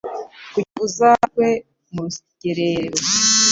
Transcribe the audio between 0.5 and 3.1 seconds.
kugira ngo uzagwe mu rugerero